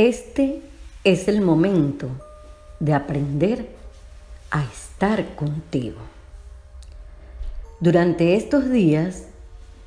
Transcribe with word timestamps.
Este 0.00 0.62
es 1.04 1.28
el 1.28 1.42
momento 1.42 2.08
de 2.78 2.94
aprender 2.94 3.68
a 4.50 4.64
estar 4.64 5.36
contigo. 5.36 5.98
Durante 7.80 8.34
estos 8.34 8.70
días 8.70 9.26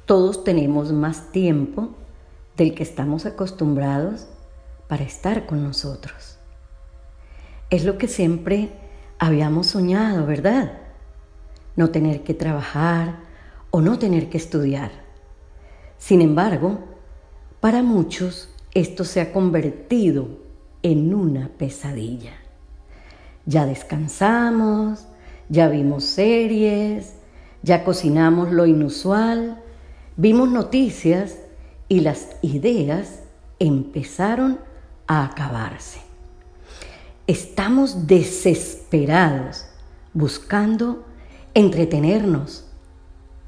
todos 0.06 0.44
tenemos 0.44 0.92
más 0.92 1.32
tiempo 1.32 1.96
del 2.56 2.76
que 2.76 2.84
estamos 2.84 3.26
acostumbrados 3.26 4.28
para 4.88 5.04
estar 5.04 5.48
con 5.48 5.64
nosotros. 5.64 6.38
Es 7.72 7.84
lo 7.84 7.98
que 7.98 8.08
siempre 8.08 8.70
habíamos 9.18 9.66
soñado, 9.66 10.28
¿verdad? 10.28 10.74
No 11.76 11.90
tener 11.90 12.22
que 12.24 12.36
trabajar 12.36 13.16
o 13.72 13.82
no 13.82 13.98
tener 13.98 14.30
que 14.30 14.38
estudiar. 14.38 14.92
Sin 15.98 16.22
embargo, 16.22 16.82
para 17.60 17.82
muchos 17.82 18.53
esto 18.74 19.04
se 19.04 19.22
ha 19.22 19.32
convertido 19.32 20.28
en 20.82 21.14
una 21.14 21.50
pesadilla. 21.50 22.34
Ya 23.46 23.66
descansamos, 23.66 25.06
ya 25.50 25.68
vimos 25.70 26.06
series, 26.06 27.14
ya 27.62 27.84
cocinamos 27.84 28.52
lo 28.52 28.66
inusual, 28.66 29.62
vimos 30.18 30.50
noticias 30.50 31.38
y 31.88 32.00
las 32.02 32.30
ideas 32.42 33.22
empezaron 33.60 34.60
a 35.08 35.26
acabarse. 35.26 36.02
Estamos 37.28 38.08
desesperados 38.08 39.68
buscando 40.14 41.06
entretenernos, 41.54 42.66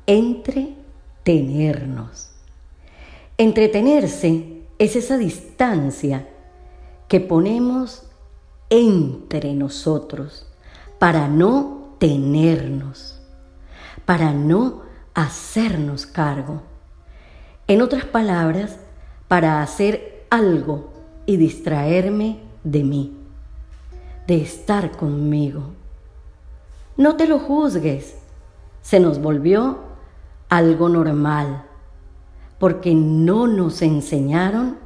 entretenernos. 0.05 2.31
Entretenerse 3.37 4.54
es 4.77 4.95
esa 4.95 5.17
distancia 5.17 6.27
que 7.07 7.19
ponemos 7.19 8.03
entre 8.69 9.53
nosotros 9.53 10.47
para 10.99 11.27
no 11.27 11.95
tenernos, 11.99 13.21
para 14.05 14.33
no 14.33 14.81
hacernos 15.13 16.05
cargo. 16.05 16.61
En 17.67 17.81
otras 17.81 18.05
palabras, 18.05 18.77
para 19.27 19.61
hacer 19.61 20.25
algo 20.29 20.93
y 21.25 21.37
distraerme 21.37 22.39
de 22.63 22.83
mí, 22.83 23.17
de 24.27 24.41
estar 24.41 24.91
conmigo. 24.91 25.69
No 26.97 27.15
te 27.15 27.27
lo 27.27 27.39
juzgues, 27.39 28.15
se 28.81 28.99
nos 28.99 29.19
volvió 29.19 29.79
algo 30.49 30.89
normal, 30.89 31.65
porque 32.59 32.93
no 32.93 33.47
nos 33.47 33.81
enseñaron 33.81 34.77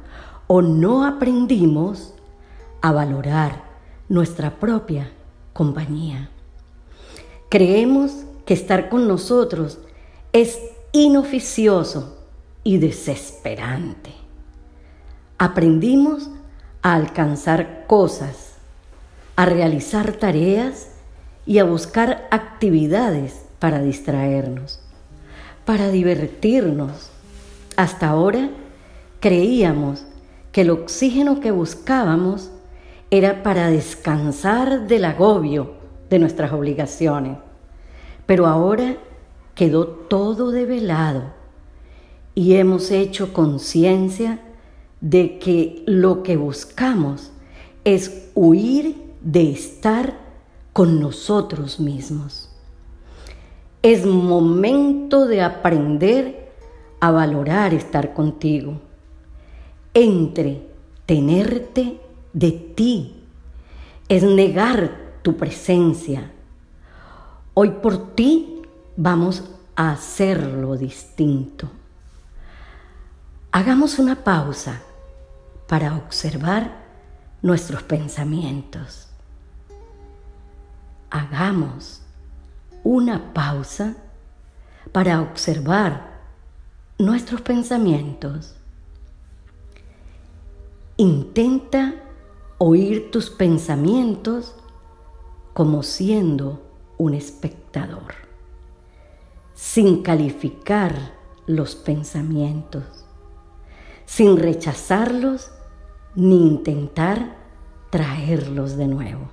o 0.46 0.62
no 0.62 1.04
aprendimos 1.04 2.14
a 2.82 2.92
valorar 2.92 3.64
nuestra 4.08 4.58
propia 4.58 5.10
compañía. 5.52 6.30
Creemos 7.48 8.24
que 8.44 8.54
estar 8.54 8.88
con 8.88 9.06
nosotros 9.06 9.78
es 10.32 10.58
inoficioso 10.92 12.18
y 12.64 12.78
desesperante. 12.78 14.12
Aprendimos 15.38 16.30
a 16.82 16.94
alcanzar 16.94 17.86
cosas, 17.86 18.54
a 19.36 19.46
realizar 19.46 20.12
tareas 20.12 20.88
y 21.46 21.58
a 21.58 21.64
buscar 21.64 22.28
actividades 22.30 23.42
para 23.58 23.80
distraernos, 23.80 24.80
para 25.64 25.90
divertirnos. 25.90 27.10
Hasta 27.80 28.10
ahora 28.10 28.50
creíamos 29.20 30.04
que 30.52 30.60
el 30.60 30.68
oxígeno 30.68 31.40
que 31.40 31.50
buscábamos 31.50 32.50
era 33.10 33.42
para 33.42 33.70
descansar 33.70 34.86
del 34.86 35.06
agobio 35.06 35.76
de 36.10 36.18
nuestras 36.18 36.52
obligaciones. 36.52 37.38
Pero 38.26 38.46
ahora 38.46 38.98
quedó 39.54 39.86
todo 39.86 40.50
develado 40.50 41.32
y 42.34 42.56
hemos 42.56 42.90
hecho 42.90 43.32
conciencia 43.32 44.40
de 45.00 45.38
que 45.38 45.82
lo 45.86 46.22
que 46.22 46.36
buscamos 46.36 47.32
es 47.84 48.28
huir 48.34 48.94
de 49.22 49.52
estar 49.52 50.18
con 50.74 51.00
nosotros 51.00 51.80
mismos. 51.80 52.50
Es 53.82 54.04
momento 54.04 55.26
de 55.26 55.40
aprender 55.40 56.49
a 57.00 57.10
valorar 57.10 57.72
estar 57.74 58.12
contigo, 58.12 58.80
entre 59.94 60.68
tenerte 61.06 62.00
de 62.32 62.52
ti, 62.52 63.24
es 64.08 64.22
negar 64.22 65.18
tu 65.22 65.36
presencia. 65.36 66.30
Hoy 67.54 67.70
por 67.70 68.14
ti 68.14 68.62
vamos 68.96 69.44
a 69.74 69.92
hacerlo 69.92 70.76
distinto. 70.76 71.68
Hagamos 73.52 73.98
una 73.98 74.16
pausa 74.22 74.80
para 75.66 75.96
observar 75.96 76.84
nuestros 77.42 77.82
pensamientos. 77.82 79.08
Hagamos 81.10 82.02
una 82.84 83.32
pausa 83.32 83.94
para 84.92 85.20
observar 85.20 86.09
nuestros 87.00 87.40
pensamientos. 87.40 88.54
Intenta 90.98 91.94
oír 92.58 93.10
tus 93.10 93.30
pensamientos 93.30 94.54
como 95.54 95.82
siendo 95.82 96.62
un 96.98 97.14
espectador, 97.14 98.14
sin 99.54 100.02
calificar 100.02 101.14
los 101.46 101.74
pensamientos, 101.74 103.06
sin 104.04 104.36
rechazarlos 104.36 105.50
ni 106.14 106.46
intentar 106.46 107.38
traerlos 107.88 108.76
de 108.76 108.88
nuevo. 108.88 109.30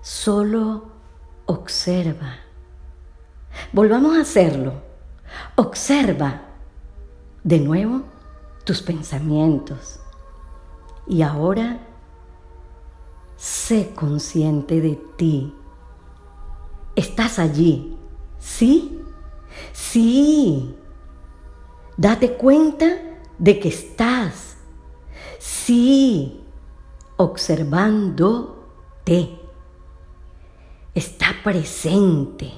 Solo 0.00 0.86
observa. 1.44 2.36
Volvamos 3.74 4.16
a 4.16 4.22
hacerlo. 4.22 4.83
Observa 5.56 6.42
de 7.42 7.60
nuevo 7.60 8.02
tus 8.64 8.82
pensamientos 8.82 10.00
y 11.06 11.22
ahora 11.22 11.80
sé 13.36 13.92
consciente 13.94 14.80
de 14.80 15.00
ti. 15.16 15.54
Estás 16.96 17.38
allí, 17.38 17.96
¿sí? 18.38 19.00
Sí. 19.72 20.76
Date 21.96 22.34
cuenta 22.34 22.86
de 23.38 23.60
que 23.60 23.68
estás, 23.68 24.56
sí, 25.38 26.44
observándote. 27.16 29.38
Está 30.94 31.28
presente. 31.42 32.52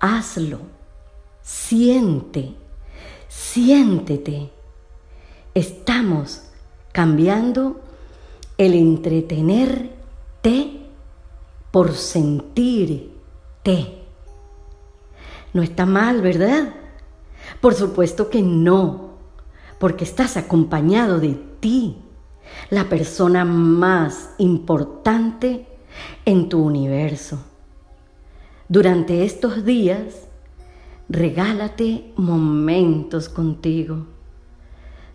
Hazlo. 0.00 0.77
Siente. 1.48 2.54
Siéntete. 3.26 4.50
Estamos 5.54 6.42
cambiando 6.92 7.80
el 8.58 8.74
entretenerte 8.74 9.88
por 11.70 11.94
sentirte. 11.94 13.08
No 15.54 15.62
está 15.62 15.86
mal, 15.86 16.20
¿verdad? 16.20 16.74
Por 17.62 17.72
supuesto 17.72 18.28
que 18.28 18.42
no, 18.42 19.12
porque 19.78 20.04
estás 20.04 20.36
acompañado 20.36 21.18
de 21.18 21.32
ti, 21.60 21.96
la 22.68 22.90
persona 22.90 23.46
más 23.46 24.34
importante 24.36 25.66
en 26.26 26.50
tu 26.50 26.62
universo. 26.62 27.38
Durante 28.68 29.24
estos 29.24 29.64
días, 29.64 30.27
regálate 31.08 32.12
momentos 32.16 33.28
contigo 33.28 34.06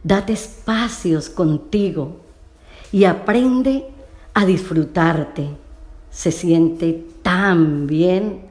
Date 0.04 0.34
espacios 0.34 1.30
contigo 1.30 2.18
y 2.92 3.06
aprende 3.06 3.86
a 4.34 4.46
disfrutarte. 4.46 5.48
Se 6.10 6.32
siente 6.32 7.06
tan 7.22 7.88
bien. 7.88 8.42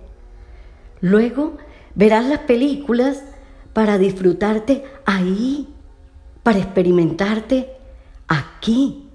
Luego 1.03 1.59
verás 1.95 2.25
las 2.25 2.41
películas 2.41 3.23
para 3.75 3.99
disfrutarte 3.99 4.85
ahí, 5.05 5.69
para 6.43 6.59
experimentarte 6.59 7.69
aquí, 8.29 9.09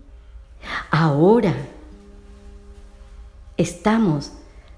ahora. 0.91 1.56
Estamos 3.57 4.31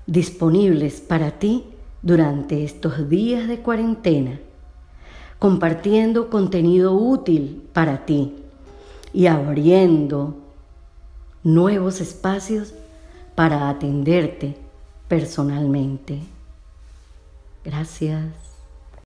disponibles 0.06 1.02
para 1.02 1.32
ti 1.32 1.66
durante 2.02 2.64
estos 2.64 3.10
días 3.10 3.48
de 3.48 3.60
cuarentena, 3.60 4.40
compartiendo 5.38 6.30
contenido 6.30 6.94
útil 6.94 7.68
para 7.74 8.06
ti 8.06 8.36
y 9.14 9.28
abriendo 9.28 10.36
nuevos 11.44 12.02
espacios 12.02 12.74
para 13.36 13.70
atenderte 13.70 14.56
personalmente. 15.08 16.20
Gracias. 17.64 18.49